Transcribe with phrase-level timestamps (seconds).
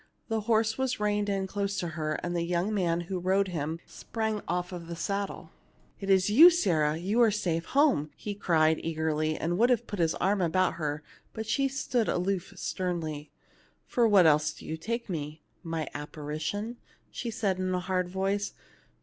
[0.29, 3.79] The horse was reined in close to her, and the young man who rode him
[3.85, 5.51] sprang off the saddle."
[6.01, 9.99] It is you, Sarah; you are safe home/' he cried, eagerly, and would have put
[9.99, 11.03] his arm about her;
[11.33, 13.29] but she stood aloof sternly."
[13.85, 16.77] For what else did you take me ŌĆö my appari tion?"
[17.11, 18.53] she said, in a hard voice.